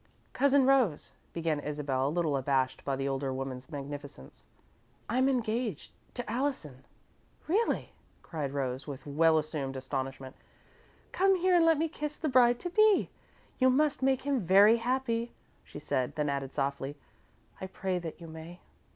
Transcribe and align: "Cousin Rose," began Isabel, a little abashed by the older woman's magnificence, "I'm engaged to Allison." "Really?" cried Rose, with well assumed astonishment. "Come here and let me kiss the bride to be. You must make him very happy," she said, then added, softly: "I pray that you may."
"Cousin 0.33 0.65
Rose," 0.65 1.11
began 1.31 1.59
Isabel, 1.59 2.07
a 2.07 2.09
little 2.09 2.35
abashed 2.35 2.83
by 2.83 2.95
the 2.95 3.07
older 3.07 3.31
woman's 3.31 3.69
magnificence, 3.69 4.47
"I'm 5.07 5.29
engaged 5.29 5.91
to 6.15 6.27
Allison." 6.27 6.83
"Really?" 7.47 7.91
cried 8.23 8.51
Rose, 8.51 8.87
with 8.87 9.05
well 9.05 9.37
assumed 9.37 9.77
astonishment. 9.77 10.35
"Come 11.11 11.35
here 11.35 11.53
and 11.53 11.65
let 11.67 11.77
me 11.77 11.87
kiss 11.87 12.15
the 12.15 12.29
bride 12.29 12.59
to 12.61 12.71
be. 12.71 13.11
You 13.59 13.69
must 13.69 14.01
make 14.01 14.23
him 14.23 14.39
very 14.41 14.77
happy," 14.77 15.33
she 15.63 15.77
said, 15.77 16.15
then 16.15 16.29
added, 16.29 16.51
softly: 16.51 16.97
"I 17.61 17.67
pray 17.67 17.99
that 17.99 18.19
you 18.19 18.25
may." 18.27 18.59